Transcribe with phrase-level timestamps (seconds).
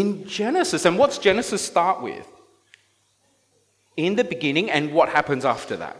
[0.00, 0.84] in Genesis.
[0.84, 2.26] And what's Genesis start with?
[3.96, 5.96] In the beginning, and what happens after that?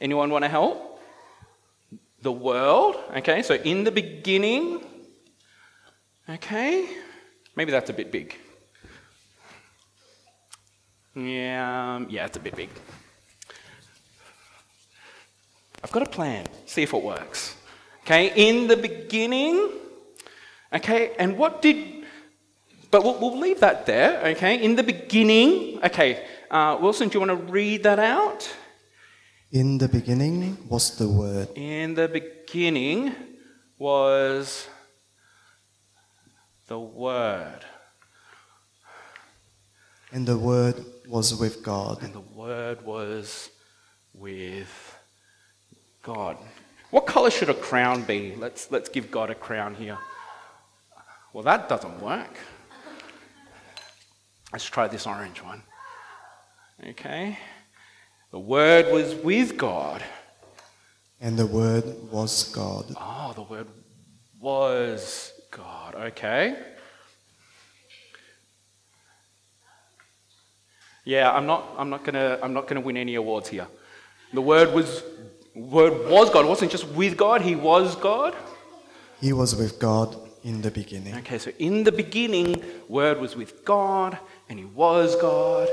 [0.00, 1.00] Anyone want to help?
[2.20, 2.96] The world.
[3.16, 4.84] Okay, so in the beginning.
[6.28, 6.88] Okay,
[7.56, 8.36] maybe that's a bit big.
[11.14, 12.70] Yeah, um, yeah, it's a bit big.
[15.82, 16.48] I've got a plan.
[16.66, 17.56] See if it works.
[18.02, 19.81] Okay, in the beginning.
[20.74, 22.04] Okay, and what did.
[22.90, 24.20] But we'll, we'll leave that there.
[24.28, 25.80] Okay, in the beginning.
[25.84, 28.54] Okay, uh, Wilson, do you want to read that out?
[29.50, 31.48] In the beginning was the Word.
[31.56, 33.14] In the beginning
[33.78, 34.66] was
[36.68, 37.64] the Word.
[40.10, 42.02] And the Word was with God.
[42.02, 43.50] And the Word was
[44.14, 44.98] with
[46.02, 46.38] God.
[46.90, 48.34] What color should a crown be?
[48.36, 49.98] Let's, let's give God a crown here.
[51.32, 52.36] Well, that doesn't work.
[54.52, 55.62] Let's try this orange one.
[56.90, 57.38] Okay.
[58.30, 60.02] The Word was with God.
[61.20, 62.94] And the Word was God.
[62.98, 63.66] Oh, the Word
[64.38, 65.94] was God.
[65.94, 66.58] Okay.
[71.04, 73.66] Yeah, I'm not, I'm not gonna, I'm not gonna win any awards here.
[74.34, 75.02] The Word was,
[75.54, 76.44] Word was God.
[76.44, 77.40] It wasn't just with God.
[77.40, 78.36] He was God.
[79.20, 80.14] He was with God
[80.44, 81.14] in the beginning.
[81.16, 85.68] Okay, so in the beginning, Word was with God, and He was God.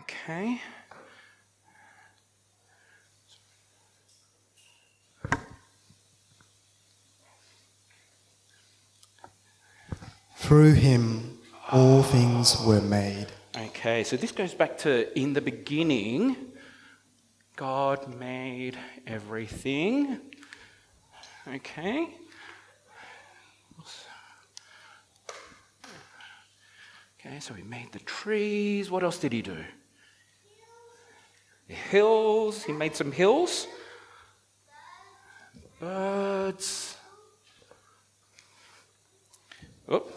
[0.00, 0.60] Okay.
[10.36, 11.38] Through him
[11.70, 13.26] all things were made.
[13.56, 16.34] Okay, so this goes back to in the beginning,
[17.56, 20.18] God made everything.
[21.48, 22.08] Okay.
[27.18, 28.90] Okay, so he made the trees.
[28.90, 29.56] What else did he do?
[31.68, 32.64] The hills.
[32.64, 33.66] He made some hills.
[35.78, 36.96] Birds.
[39.92, 40.16] Oop.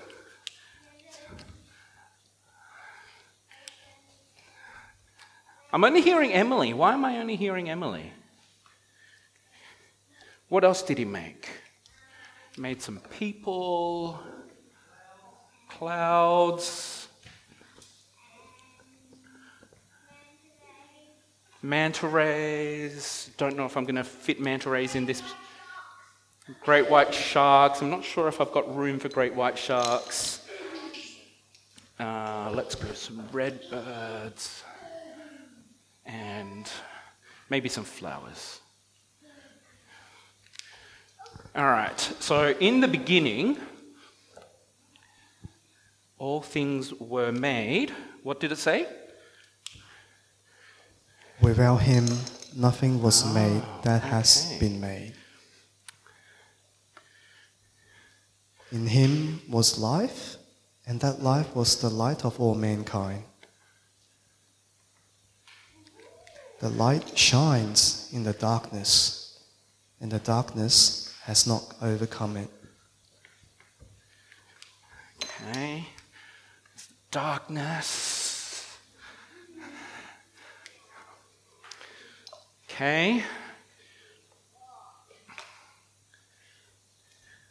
[5.71, 6.73] I'm only hearing Emily.
[6.73, 8.13] Why am I only hearing Emily?
[10.49, 11.49] What else did he make?
[12.55, 14.19] He made some people,
[15.69, 17.07] clouds,
[21.63, 23.31] manta rays.
[23.37, 25.23] Don't know if I'm going to fit manta rays in this.
[26.61, 27.81] Great white sharks.
[27.81, 30.45] I'm not sure if I've got room for great white sharks.
[31.99, 34.63] Uh, let's go some red birds
[36.05, 36.69] and
[37.49, 38.59] maybe some flowers.
[41.55, 43.59] All right, so in the beginning,
[46.17, 47.91] all things were made.
[48.23, 48.87] What did it say?
[51.39, 52.07] Without him,
[52.55, 55.13] nothing was made ah, that has been made.
[58.71, 60.37] In him was life,
[60.87, 63.25] and that life was the light of all mankind.
[66.61, 69.37] The light shines in the darkness,
[70.01, 72.49] and the darkness has not overcome it.
[75.23, 75.85] Okay,
[77.11, 78.77] darkness.
[82.65, 83.23] Okay,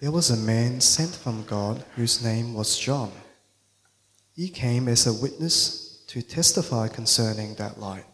[0.02, 3.12] There was a man sent from God whose name was John.
[4.34, 8.06] He came as a witness to testify concerning that light,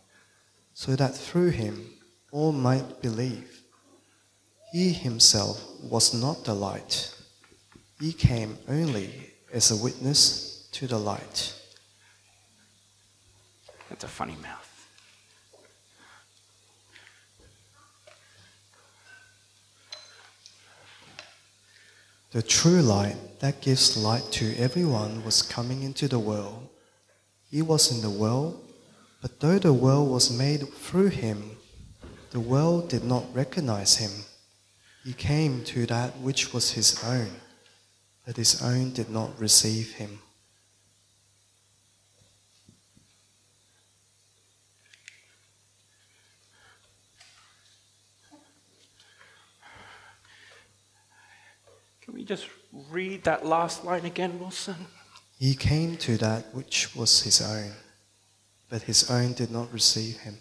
[0.75, 1.89] so that through him
[2.31, 3.58] all might believe.
[4.73, 7.15] He himself was not the light,
[8.01, 11.55] he came only as a witness to the light.
[13.89, 14.69] that's a funny mouth.
[22.31, 26.69] The true light that gives light to everyone was coming into the world.
[27.51, 28.63] He was in the world,
[29.23, 31.57] but though the world was made through him,
[32.31, 34.11] the world did not recognize him.
[35.05, 37.31] He came to that which was his own,
[38.27, 40.19] but his own did not receive him.
[52.03, 52.49] Can we just
[52.91, 54.77] read that last line again, Wilson?
[55.39, 57.73] He came to that which was his own,
[58.69, 60.39] but his own did not receive him.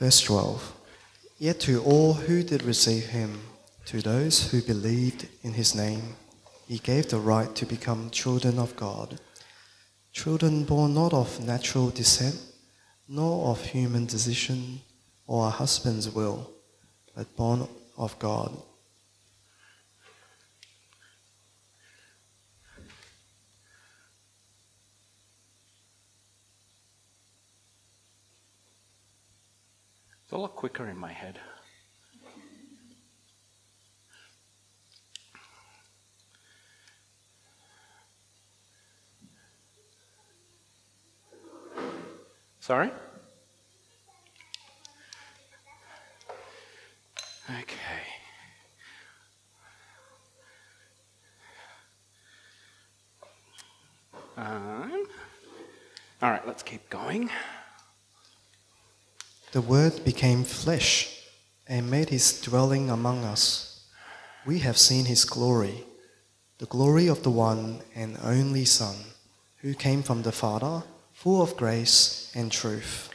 [0.00, 0.76] Verse 12
[1.38, 3.42] Yet to all who did receive him,
[3.84, 6.16] to those who believed in his name,
[6.66, 9.20] he gave the right to become children of God.
[10.12, 12.40] Children born not of natural descent,
[13.08, 14.80] nor of human decision
[15.26, 16.50] or a husband's will,
[17.14, 17.68] but born
[17.98, 18.56] of God.
[30.30, 31.40] It's a lot quicker in my head.
[42.60, 42.92] Sorry?
[47.48, 47.74] Okay.
[54.36, 55.06] Um,
[56.22, 57.30] all right, let's keep going.
[59.52, 61.24] The Word became flesh
[61.66, 63.84] and made his dwelling among us.
[64.46, 65.84] We have seen his glory,
[66.58, 68.94] the glory of the one and only Son,
[69.56, 73.09] who came from the Father, full of grace and truth.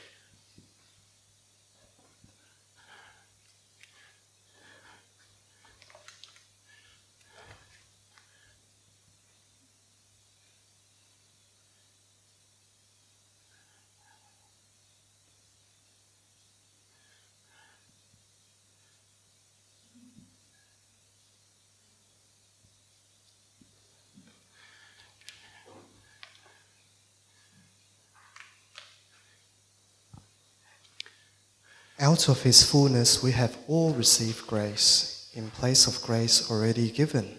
[31.99, 37.37] Out of his fullness we have all received grace in place of grace already given.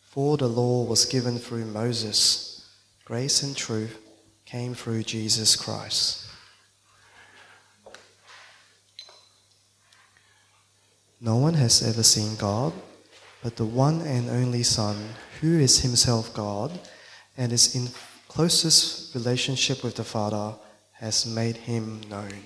[0.00, 2.68] For the law was given through Moses,
[3.04, 3.96] grace and truth
[4.44, 6.26] came through Jesus Christ.
[11.20, 12.72] No one has ever seen God,
[13.44, 14.96] but the one and only Son,
[15.40, 16.80] who is himself God
[17.38, 17.88] and is in
[18.26, 20.56] closest relationship with the Father,
[20.94, 22.42] has made him known.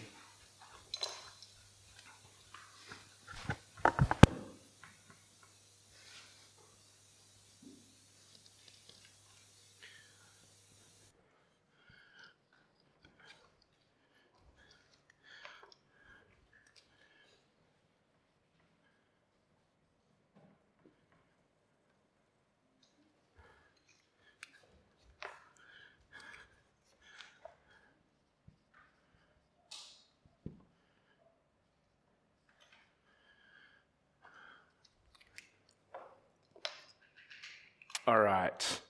[38.08, 38.80] All right.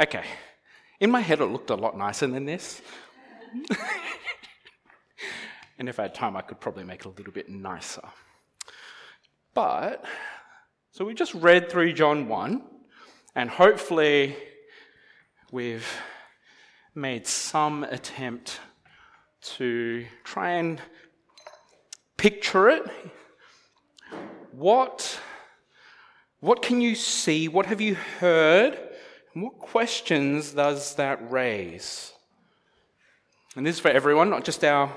[0.00, 0.24] Okay.
[0.98, 2.80] In my head, it looked a lot nicer than this.
[5.78, 8.08] and if I had time, I could probably make it a little bit nicer.
[9.52, 10.02] But,
[10.90, 12.62] so we just read through John 1,
[13.34, 14.36] and hopefully
[15.52, 15.86] we've
[16.94, 18.58] made some attempt
[19.42, 20.80] to try and
[22.16, 22.84] picture it.
[24.52, 25.20] What
[26.40, 27.48] what can you see?
[27.48, 28.89] What have you heard?
[29.34, 32.12] And what questions does that raise?
[33.56, 34.92] And this is for everyone, not just our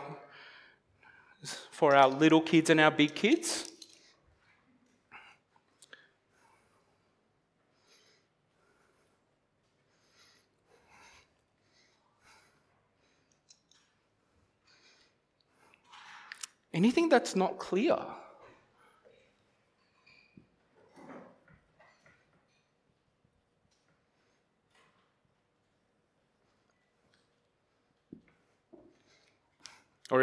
[1.72, 3.70] for our little kids and our big kids.
[16.74, 17.98] Anything that's not clear?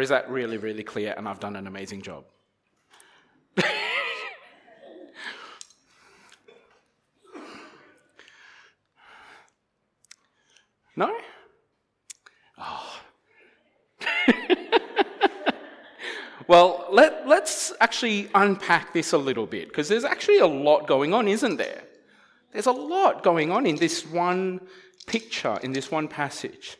[0.01, 2.25] Is that really, really clear and I've done an amazing job?
[10.95, 11.15] no?
[12.57, 12.99] Oh.
[16.47, 21.13] well, let, let's actually unpack this a little bit because there's actually a lot going
[21.13, 21.83] on, isn't there?
[22.51, 24.61] There's a lot going on in this one
[25.07, 26.77] picture, in this one passage.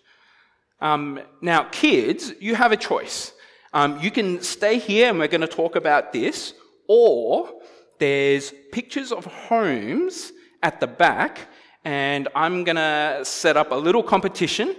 [0.81, 3.33] Um, now, kids, you have a choice.
[3.73, 6.53] Um, you can stay here and we're going to talk about this,
[6.87, 7.61] or
[7.99, 10.33] there's pictures of homes
[10.63, 11.47] at the back,
[11.85, 14.75] and I'm going to set up a little competition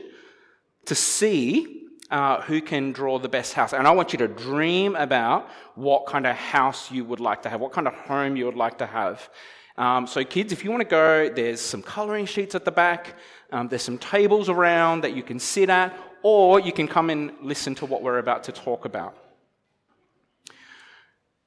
[0.86, 3.72] to see uh, who can draw the best house.
[3.72, 7.48] And I want you to dream about what kind of house you would like to
[7.48, 9.30] have, what kind of home you would like to have.
[9.78, 13.14] Um, so, kids, if you want to go, there's some colouring sheets at the back.
[13.52, 17.32] Um, there's some tables around that you can sit at, or you can come and
[17.42, 19.14] listen to what we're about to talk about.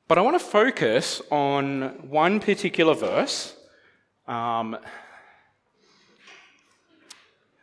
[0.08, 3.56] But I want to focus on one particular verse,
[4.28, 4.78] um,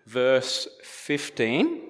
[0.07, 1.83] verse 15.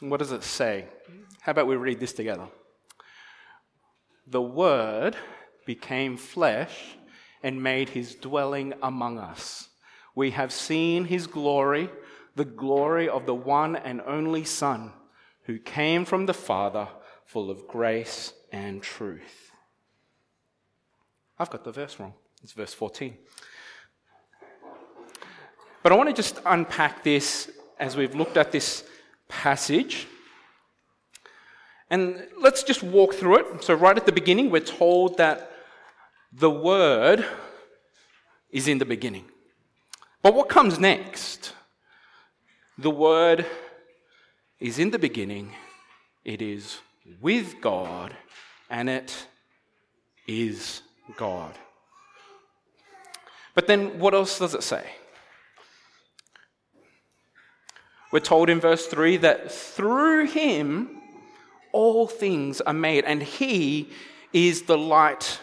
[0.00, 0.86] What does it say?
[1.40, 2.48] How about we read this together?
[4.30, 5.16] The Word
[5.64, 6.96] became flesh
[7.42, 9.68] and made his dwelling among us.
[10.14, 11.88] We have seen his glory,
[12.34, 14.92] the glory of the one and only Son,
[15.44, 16.88] who came from the Father,
[17.24, 19.52] full of grace and truth.
[21.38, 22.14] I've got the verse wrong.
[22.42, 23.16] It's verse 14.
[25.82, 28.84] But I want to just unpack this as we've looked at this
[29.28, 30.06] passage.
[31.90, 33.64] And let's just walk through it.
[33.64, 35.50] So, right at the beginning, we're told that
[36.32, 37.24] the Word
[38.50, 39.24] is in the beginning.
[40.22, 41.54] But what comes next?
[42.76, 43.46] The Word
[44.60, 45.54] is in the beginning,
[46.24, 46.78] it is
[47.20, 48.14] with God,
[48.68, 49.26] and it
[50.26, 50.82] is
[51.16, 51.54] God.
[53.54, 54.84] But then, what else does it say?
[58.12, 60.97] We're told in verse 3 that through him
[61.78, 63.88] all things are made, and he
[64.32, 65.38] is the light,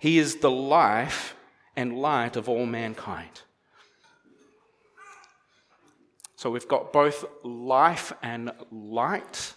[0.00, 1.36] he is the life
[1.76, 3.42] and light of all mankind.
[6.34, 9.54] So we've got both life and light.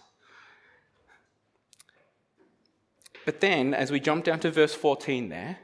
[3.26, 5.58] But then, as we jump down to verse 14 there,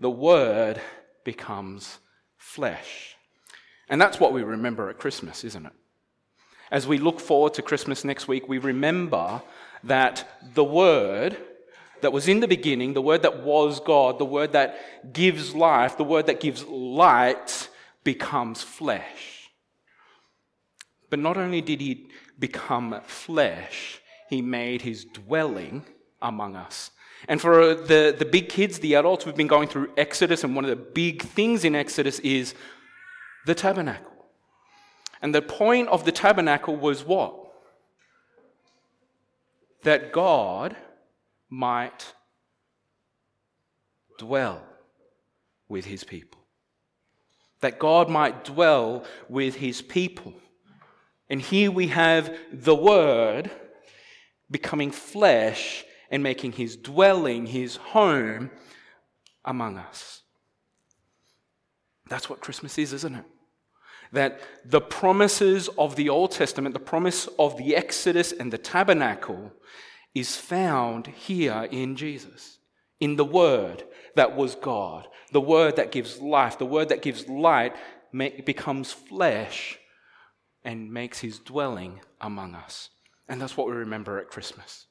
[0.00, 0.80] the Word
[1.24, 1.98] becomes
[2.38, 3.16] flesh.
[3.90, 5.72] And that's what we remember at Christmas, isn't it?
[6.70, 9.42] As we look forward to Christmas next week, we remember
[9.84, 11.36] that the Word
[12.00, 15.96] that was in the beginning, the Word that was God, the Word that gives life,
[15.96, 17.68] the Word that gives light,
[18.04, 19.50] becomes flesh.
[21.08, 22.08] But not only did He
[22.38, 25.84] become flesh, He made His dwelling
[26.20, 26.90] among us.
[27.28, 30.54] And for uh, the, the big kids, the adults, we've been going through Exodus, and
[30.54, 32.54] one of the big things in Exodus is
[33.46, 34.15] the tabernacle.
[35.26, 37.34] And the point of the tabernacle was what?
[39.82, 40.76] That God
[41.50, 42.14] might
[44.20, 44.62] dwell
[45.68, 46.40] with his people.
[47.58, 50.32] That God might dwell with his people.
[51.28, 53.50] And here we have the Word
[54.48, 58.52] becoming flesh and making his dwelling, his home
[59.44, 60.22] among us.
[62.08, 63.24] That's what Christmas is, isn't it?
[64.12, 69.52] That the promises of the Old Testament, the promise of the Exodus and the tabernacle,
[70.14, 72.58] is found here in Jesus,
[73.00, 73.84] in the Word
[74.14, 77.74] that was God, the Word that gives life, the Word that gives light
[78.12, 79.78] becomes flesh
[80.64, 82.90] and makes his dwelling among us.
[83.28, 84.86] And that's what we remember at Christmas.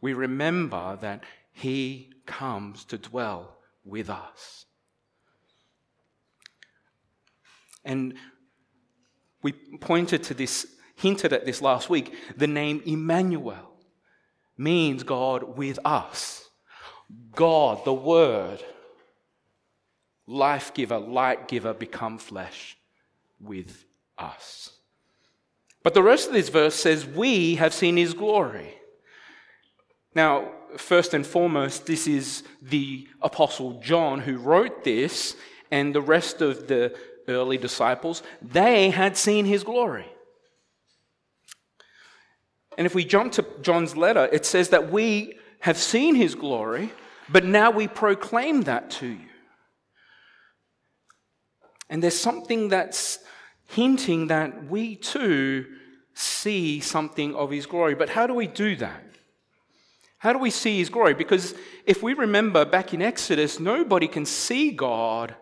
[0.00, 4.66] We remember that he comes to dwell with us.
[7.84, 8.14] And
[9.42, 12.14] we pointed to this, hinted at this last week.
[12.36, 13.74] The name Emmanuel
[14.56, 16.48] means God with us.
[17.34, 18.62] God, the Word,
[20.26, 22.76] life giver, light giver, become flesh
[23.40, 23.84] with
[24.16, 24.70] us.
[25.82, 28.74] But the rest of this verse says, We have seen his glory.
[30.14, 35.36] Now, first and foremost, this is the Apostle John who wrote this,
[35.70, 36.96] and the rest of the
[37.28, 40.06] early disciples, they had seen his glory.
[42.76, 46.92] And if we jump to John's letter, it says that we have seen his glory,
[47.28, 49.28] but now we proclaim that to you.
[51.88, 53.18] And there's something that's
[53.66, 55.66] hinting that we too
[56.14, 57.94] see something of his glory.
[57.94, 59.04] But how do we do that?
[60.18, 61.14] How do we see his glory?
[61.14, 61.54] Because
[61.86, 65.34] if we remember back in Exodus, nobody can see God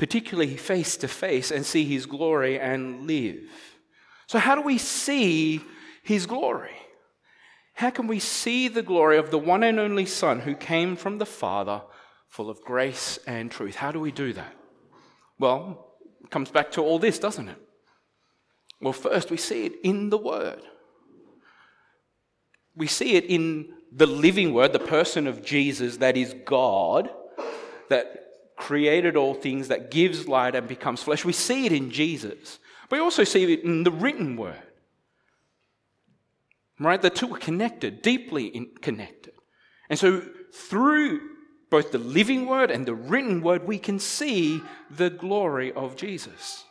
[0.00, 3.36] particularly face to face, and see his glory and live.
[4.28, 5.60] So, how do we see
[6.02, 6.74] his glory?
[7.74, 11.18] How can we see the glory of the one and only Son who came from
[11.18, 11.82] the Father,
[12.28, 13.74] full of grace and truth?
[13.74, 14.56] How do we do that?
[15.38, 15.92] Well,
[16.24, 17.58] it comes back to all this, doesn't it?
[18.80, 20.62] Well, first, we see it in the Word.
[22.74, 27.10] We see it in the living Word, the person of Jesus, that is God,
[27.90, 28.29] that
[28.60, 31.24] created all things, that gives light and becomes flesh.
[31.24, 32.58] We see it in Jesus.
[32.88, 34.62] But we also see it in the written word.
[36.78, 37.00] Right?
[37.00, 39.32] The two are connected, deeply connected.
[39.88, 41.20] And so through
[41.70, 46.64] both the living word and the written word, we can see the glory of Jesus.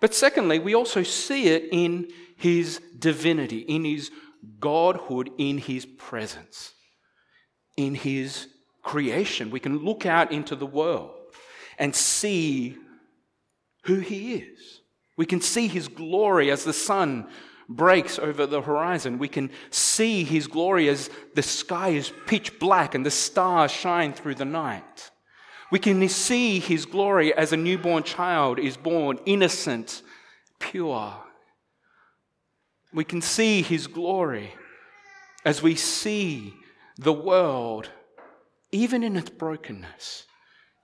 [0.00, 4.10] But secondly, we also see it in his divinity, in his
[4.58, 6.72] godhood, in his presence,
[7.76, 8.46] in his
[8.82, 9.50] creation.
[9.50, 11.14] We can look out into the world
[11.78, 12.76] and see
[13.84, 14.80] who he is.
[15.16, 17.28] We can see his glory as the sun
[17.68, 19.18] breaks over the horizon.
[19.18, 24.12] We can see his glory as the sky is pitch black and the stars shine
[24.12, 25.10] through the night.
[25.70, 30.02] We can see his glory as a newborn child is born, innocent,
[30.58, 31.14] pure.
[32.92, 34.52] We can see his glory
[35.44, 36.54] as we see
[36.98, 37.88] the world,
[38.72, 40.26] even in its brokenness,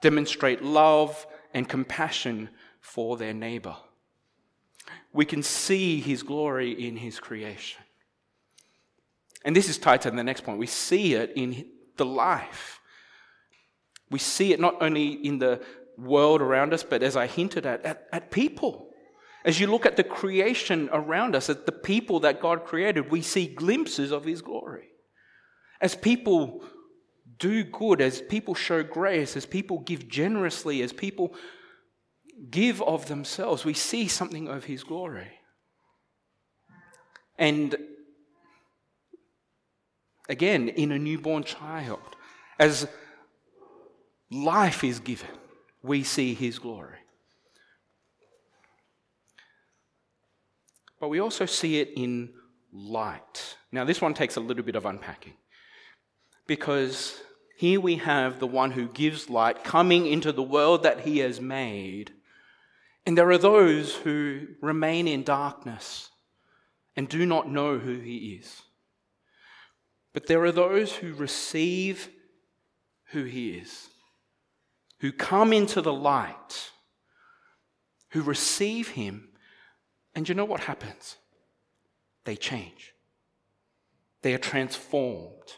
[0.02, 2.48] demonstrate love and compassion
[2.80, 3.76] for their neighbor
[5.12, 7.82] we can see his glory in his creation.
[9.44, 10.58] And this is tied to the next point.
[10.58, 11.66] We see it in
[11.96, 12.80] the life.
[14.10, 15.62] We see it not only in the
[15.96, 18.90] world around us, but as I hinted at, at, at people.
[19.44, 23.22] As you look at the creation around us, at the people that God created, we
[23.22, 24.88] see glimpses of his glory.
[25.80, 26.64] As people
[27.38, 31.34] do good, as people show grace, as people give generously, as people
[32.50, 35.28] give of themselves, we see something of His glory.
[37.38, 37.76] And
[40.28, 42.16] again, in a newborn child,
[42.58, 42.86] as
[44.30, 45.28] life is given,
[45.82, 46.98] we see His glory.
[50.98, 52.32] But we also see it in
[52.72, 53.56] light.
[53.70, 55.34] Now, this one takes a little bit of unpacking
[56.46, 57.20] because
[57.56, 61.40] here we have the one who gives light coming into the world that he has
[61.40, 62.12] made
[63.06, 66.10] and there are those who remain in darkness
[66.96, 68.62] and do not know who He is.
[70.12, 72.08] But there are those who receive
[73.10, 73.88] who He is,
[74.98, 76.72] who come into the light,
[78.10, 79.28] who receive Him.
[80.16, 81.16] And you know what happens?
[82.24, 82.92] They change,
[84.22, 85.52] they are transformed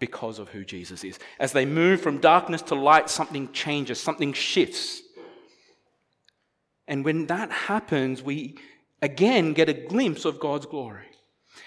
[0.00, 1.18] because of who Jesus is.
[1.38, 5.02] As they move from darkness to light, something changes, something shifts.
[6.88, 8.58] And when that happens, we
[9.00, 11.06] again get a glimpse of God's glory.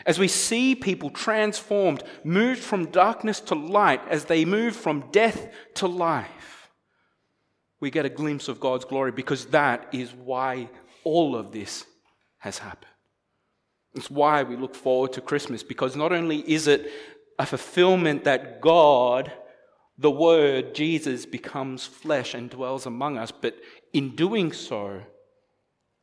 [0.05, 5.47] As we see people transformed, moved from darkness to light, as they move from death
[5.75, 6.69] to life,
[7.79, 10.69] we get a glimpse of God's glory because that is why
[11.03, 11.85] all of this
[12.39, 12.87] has happened.
[13.93, 16.91] It's why we look forward to Christmas because not only is it
[17.43, 19.31] a fulfillment that God,
[19.97, 23.55] the Word, Jesus, becomes flesh and dwells among us, but
[23.91, 25.01] in doing so,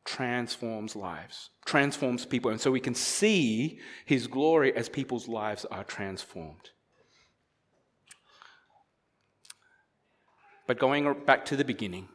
[0.05, 2.51] transforms lives, transforms people.
[2.51, 6.71] And so we can see his glory as people's lives are transformed.
[10.67, 12.09] But going back to the beginning,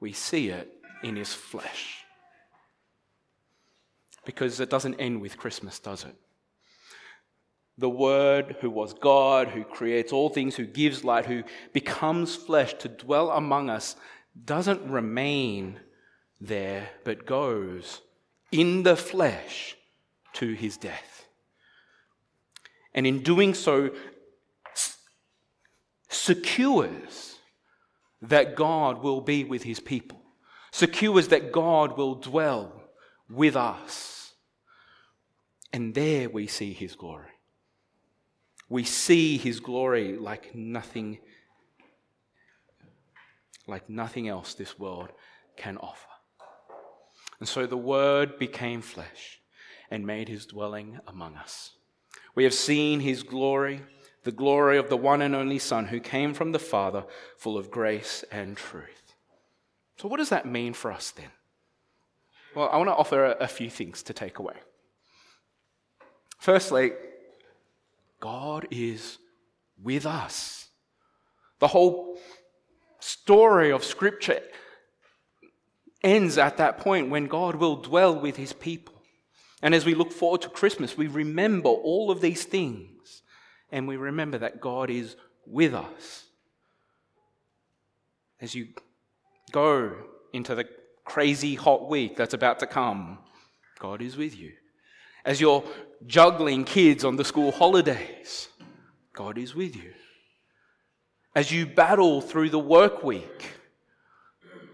[0.00, 0.68] we see it
[1.02, 2.04] in his flesh.
[4.24, 6.14] Because it doesn't end with Christmas, does it?
[7.80, 12.74] The Word, who was God, who creates all things, who gives light, who becomes flesh
[12.74, 13.96] to dwell among us,
[14.44, 15.80] doesn't remain
[16.38, 18.02] there, but goes
[18.52, 19.76] in the flesh
[20.34, 21.26] to his death.
[22.92, 23.92] And in doing so,
[26.10, 27.38] secures
[28.20, 30.20] that God will be with his people,
[30.70, 32.82] secures that God will dwell
[33.30, 34.34] with us.
[35.72, 37.30] And there we see his glory.
[38.70, 41.18] We see his glory like nothing
[43.66, 45.10] like nothing else this world
[45.56, 46.08] can offer.
[47.38, 49.40] And so the Word became flesh
[49.90, 51.72] and made his dwelling among us.
[52.34, 53.82] We have seen his glory,
[54.24, 57.04] the glory of the one and only Son who came from the Father,
[57.36, 59.14] full of grace and truth.
[59.98, 61.30] So, what does that mean for us then?
[62.54, 64.56] Well, I want to offer a, few things to take away.
[66.38, 66.92] Firstly,
[68.20, 69.18] God is
[69.82, 70.68] with us.
[71.58, 72.18] The whole
[73.00, 74.40] story of Scripture
[76.02, 78.94] ends at that point when God will dwell with his people.
[79.62, 83.22] And as we look forward to Christmas, we remember all of these things
[83.70, 86.24] and we remember that God is with us.
[88.40, 88.68] As you
[89.52, 89.92] go
[90.32, 90.66] into the
[91.04, 93.18] crazy hot week that's about to come,
[93.78, 94.52] God is with you.
[95.24, 95.64] As you're
[96.06, 98.48] juggling kids on the school holidays,
[99.12, 99.92] God is with you.
[101.34, 103.52] As you battle through the work week,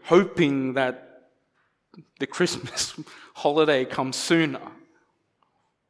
[0.05, 1.31] hoping that
[2.19, 2.95] the Christmas
[3.35, 4.61] holiday comes sooner,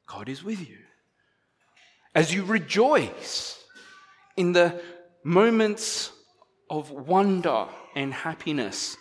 [0.07, 0.79] God is with you.
[2.15, 3.63] As you rejoice
[4.37, 4.81] in the
[5.23, 6.13] moments
[6.71, 8.97] of wonder and happiness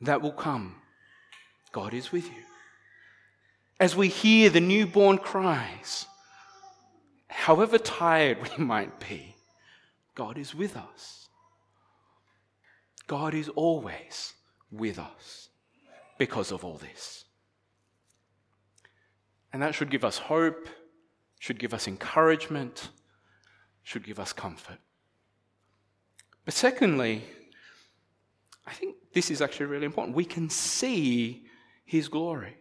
[0.00, 0.76] that will come,
[1.72, 2.47] God is with you.
[3.80, 6.06] As we hear the newborn cries,
[7.28, 9.36] however tired we might be,
[10.14, 11.28] God is with us.
[13.06, 14.34] God is always
[14.70, 15.48] with us
[16.18, 17.24] because of all this.
[19.52, 20.68] And that should give us hope,
[21.38, 22.90] should give us encouragement,
[23.82, 24.78] should give us comfort.
[26.44, 27.22] But secondly,
[28.66, 30.16] I think this is actually really important.
[30.16, 31.46] We can see
[31.84, 32.56] his glory.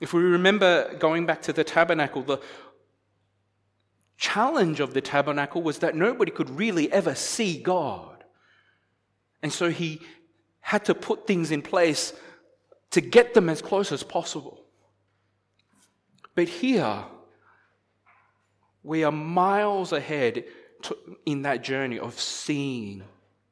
[0.00, 2.40] If we remember going back to the tabernacle, the
[4.16, 8.24] challenge of the tabernacle was that nobody could really ever see God.
[9.42, 10.00] And so he
[10.60, 12.12] had to put things in place
[12.90, 14.64] to get them as close as possible.
[16.34, 17.04] But here,
[18.82, 20.44] we are miles ahead
[20.82, 23.02] to, in that journey of seeing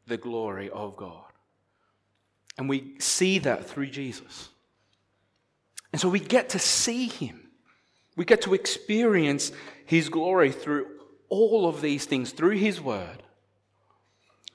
[0.07, 1.25] the glory of God.
[2.57, 4.49] And we see that through Jesus.
[5.93, 7.51] And so we get to see him.
[8.17, 9.53] We get to experience
[9.87, 10.87] his glory through
[11.29, 13.23] all of these things, through his word,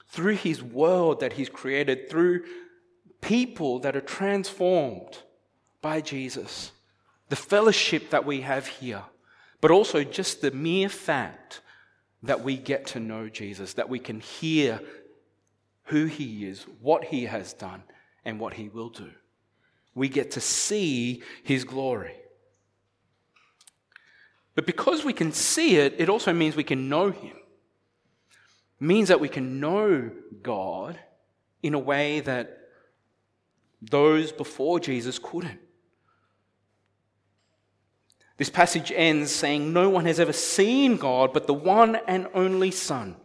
[0.08, 2.44] through his world that he's created, through
[3.20, 5.18] people that are transformed
[5.80, 6.72] by Jesus,
[7.30, 9.02] the fellowship that we have here,
[9.60, 11.60] but also just the mere fact
[12.22, 14.80] that we get to know Jesus, that we can hear
[15.84, 17.82] who he is, what he has done,
[18.24, 19.10] and what he will do.
[19.94, 22.14] We get to see his glory.
[24.54, 27.36] But because we can see it, it also means we can know him.
[28.80, 30.10] It means that we can know
[30.42, 30.98] God
[31.62, 32.58] in a way that
[33.80, 35.60] those before Jesus couldn't.
[38.36, 42.70] This passage ends saying, No one has ever seen God but the one and only
[42.70, 43.16] Son,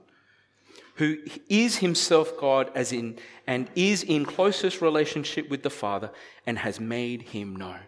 [0.99, 6.11] who is himself God as in and is in closest relationship with the Father
[6.45, 7.79] and has made him known.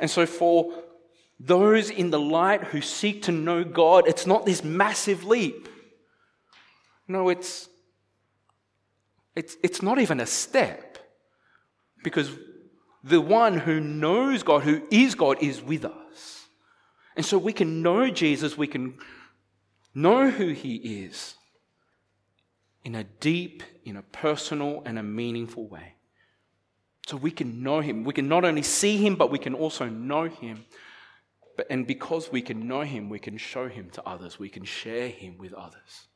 [0.00, 0.72] And so for
[1.38, 5.68] those in the light who seek to know God, it's not this massive leap.
[7.06, 7.68] No, it's
[9.36, 10.96] it's, it's not even a step
[12.02, 12.30] because
[13.02, 16.46] the one who knows God, who is God, is with us.
[17.16, 18.94] And so we can know Jesus, we can
[19.94, 21.34] know who he is
[22.84, 25.94] in a deep, in a personal, and a meaningful way.
[27.06, 28.04] So we can know him.
[28.04, 30.64] We can not only see him, but we can also know him.
[31.56, 34.38] But, and because we can know him, we can show him to others.
[34.38, 36.08] We can share him with others.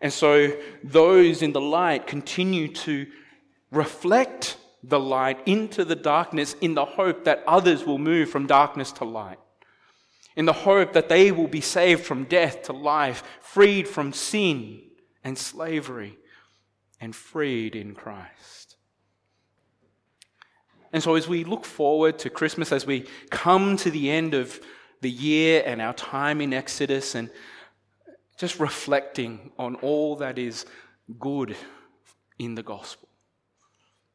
[0.00, 3.06] And so those in the light continue to
[3.70, 8.90] reflect the light into the darkness in the hope that others will move from darkness
[8.92, 9.38] to light,
[10.34, 14.82] in the hope that they will be saved from death to life, freed from sin
[15.24, 16.18] and slavery,
[17.00, 18.76] and freed in Christ.
[20.92, 24.60] And so, as we look forward to Christmas, as we come to the end of
[25.00, 27.30] the year and our time in Exodus, and
[28.36, 30.66] just reflecting on all that is
[31.18, 31.56] good
[32.38, 33.08] in the gospel,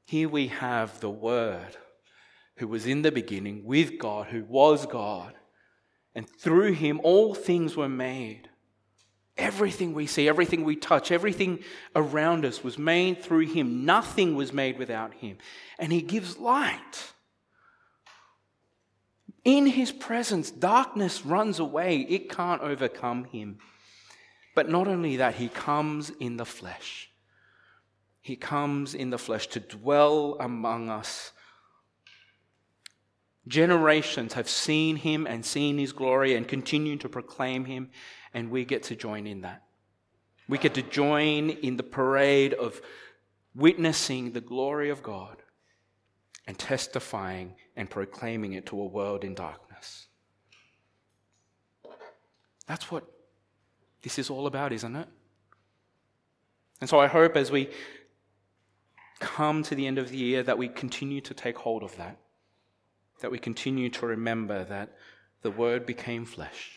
[0.06, 1.78] here we have the Word
[2.58, 5.34] who was in the beginning with God, who was God,
[6.16, 8.50] and through him all things were made.
[9.38, 11.60] Everything we see, everything we touch, everything
[11.96, 13.86] around us was made through him.
[13.86, 15.38] Nothing was made without him.
[15.78, 17.14] And he gives light.
[19.44, 23.60] In his presence, darkness runs away, it can't overcome him.
[24.56, 27.12] But not only that, he comes in the flesh.
[28.20, 31.32] He comes in the flesh to dwell among us.
[33.48, 37.90] Generations have seen him and seen his glory and continue to proclaim him,
[38.38, 39.64] and we get to join in that.
[40.48, 42.80] We get to join in the parade of
[43.56, 45.38] witnessing the glory of God
[46.46, 50.06] and testifying and proclaiming it to a world in darkness.
[52.68, 53.12] That's what
[54.04, 55.08] this is all about, isn't it?
[56.80, 57.72] And so I hope as we
[59.20, 62.20] come to the end of the year, that we continue to take hold of that.
[63.22, 64.96] That we continue to remember that
[65.42, 66.77] the Word became flesh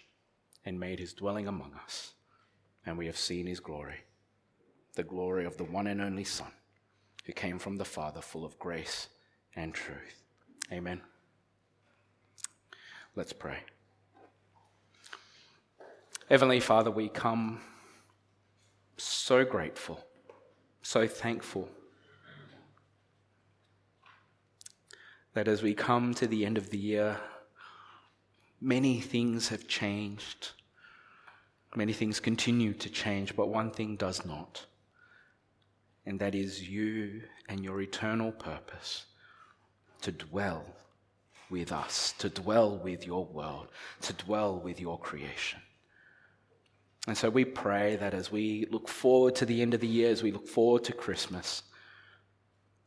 [0.64, 2.12] and made his dwelling among us,
[2.84, 4.00] and we have seen his glory,
[4.94, 6.52] the glory of the one and only Son,
[7.24, 9.08] who came from the Father, full of grace
[9.56, 10.22] and truth.
[10.72, 11.00] Amen.
[13.16, 13.58] Let's pray.
[16.28, 17.60] Heavenly Father, we come
[18.96, 20.04] so grateful,
[20.82, 21.68] so thankful
[25.34, 27.18] that as we come to the end of the year,
[28.60, 30.50] many things have changed.
[31.76, 34.66] Many things continue to change, but one thing does not.
[36.04, 39.06] And that is you and your eternal purpose
[40.02, 40.64] to dwell
[41.50, 43.68] with us, to dwell with your world,
[44.02, 45.60] to dwell with your creation.
[47.06, 50.10] And so we pray that as we look forward to the end of the year,
[50.10, 51.62] as we look forward to Christmas,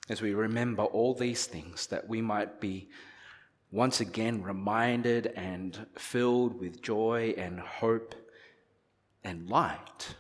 [0.10, 2.90] as we remember all these things, that we might be
[3.74, 8.14] once again reminded and filled with joy and hope
[9.24, 10.16] and light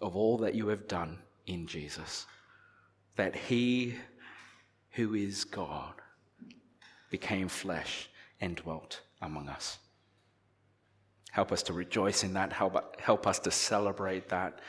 [0.00, 2.24] of all that you have done in Jesus.
[3.16, 3.94] That he
[4.92, 5.92] who is God
[7.10, 8.08] became flesh
[8.40, 9.76] and dwelt among us.
[11.32, 14.60] Help us to rejoice in that, help, help us to celebrate that,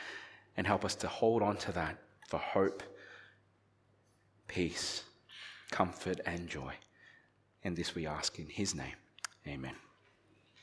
[0.58, 1.96] and help us to hold on to that
[2.28, 2.82] for hope,
[4.48, 5.02] peace,
[5.70, 6.74] comfort, and joy.
[7.66, 8.94] And this we ask in his name.
[9.44, 9.74] Amen.